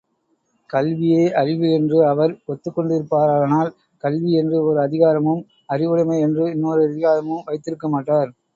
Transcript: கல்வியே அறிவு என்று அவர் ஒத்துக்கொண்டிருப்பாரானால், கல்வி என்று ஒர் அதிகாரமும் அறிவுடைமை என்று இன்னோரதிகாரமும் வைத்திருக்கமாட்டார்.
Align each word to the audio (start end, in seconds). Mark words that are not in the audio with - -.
கல்வியே 0.69 1.25
அறிவு 1.33 1.67
என்று 1.71 2.07
அவர் 2.07 2.33
ஒத்துக்கொண்டிருப்பாரானால், 2.47 3.71
கல்வி 4.03 4.31
என்று 4.33 4.57
ஒர் 4.65 4.81
அதிகாரமும் 4.81 5.43
அறிவுடைமை 5.67 6.19
என்று 6.19 6.45
இன்னோரதிகாரமும் 6.47 7.45
வைத்திருக்கமாட்டார். 7.47 8.31